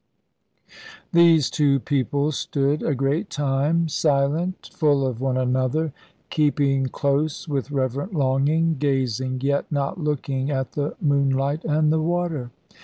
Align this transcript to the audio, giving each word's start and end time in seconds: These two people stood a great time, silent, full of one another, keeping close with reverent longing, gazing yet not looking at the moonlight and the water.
These 1.13 1.51
two 1.51 1.79
people 1.79 2.31
stood 2.31 2.81
a 2.81 2.95
great 2.95 3.29
time, 3.29 3.87
silent, 3.87 4.71
full 4.73 5.05
of 5.05 5.21
one 5.21 5.37
another, 5.37 5.93
keeping 6.31 6.87
close 6.87 7.47
with 7.47 7.69
reverent 7.69 8.15
longing, 8.15 8.77
gazing 8.79 9.41
yet 9.41 9.71
not 9.71 9.99
looking 9.99 10.49
at 10.49 10.71
the 10.71 10.95
moonlight 10.99 11.63
and 11.65 11.93
the 11.93 12.01
water. 12.01 12.49